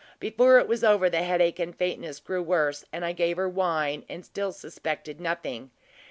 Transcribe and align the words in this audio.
Before 0.19 0.57
it 0.57 0.67
was 0.67 0.83
over, 0.83 1.11
the 1.11 1.21
headache 1.21 1.59
and 1.59 1.75
faintness 1.77 2.19
grew 2.19 2.41
worse, 2.41 2.83
and 2.91 3.05
I 3.05 3.11
gave 3.11 3.37
her 3.37 3.47
wine, 3.47 4.03
and 4.09 4.25
still 4.25 4.51
suspected 4.51 5.21
nothing. 5.21 5.69